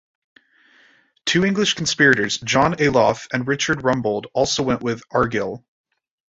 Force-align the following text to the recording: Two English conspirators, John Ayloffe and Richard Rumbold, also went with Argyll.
Two 1.27 1.45
English 1.45 1.75
conspirators, 1.75 2.39
John 2.39 2.73
Ayloffe 2.77 3.27
and 3.31 3.47
Richard 3.47 3.83
Rumbold, 3.83 4.25
also 4.33 4.63
went 4.63 4.81
with 4.81 5.03
Argyll. 5.11 5.63